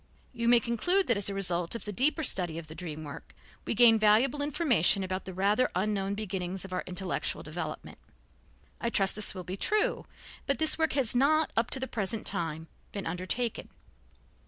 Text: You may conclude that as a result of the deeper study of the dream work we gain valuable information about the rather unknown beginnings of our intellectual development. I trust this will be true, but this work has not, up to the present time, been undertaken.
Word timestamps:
You 0.33 0.47
may 0.47 0.59
conclude 0.59 1.05
that 1.05 1.17
as 1.17 1.29
a 1.29 1.35
result 1.35 1.75
of 1.75 1.85
the 1.85 1.91
deeper 1.93 2.23
study 2.23 2.57
of 2.57 2.65
the 2.65 2.73
dream 2.73 3.03
work 3.03 3.35
we 3.65 3.75
gain 3.75 3.99
valuable 3.99 4.41
information 4.41 5.03
about 5.03 5.25
the 5.25 5.31
rather 5.35 5.69
unknown 5.75 6.15
beginnings 6.15 6.65
of 6.65 6.73
our 6.73 6.83
intellectual 6.87 7.43
development. 7.43 7.99
I 8.79 8.89
trust 8.89 9.13
this 9.13 9.35
will 9.35 9.43
be 9.43 9.57
true, 9.57 10.05
but 10.47 10.57
this 10.57 10.75
work 10.79 10.93
has 10.93 11.13
not, 11.15 11.53
up 11.55 11.69
to 11.69 11.79
the 11.79 11.85
present 11.87 12.25
time, 12.25 12.67
been 12.91 13.05
undertaken. 13.05 13.69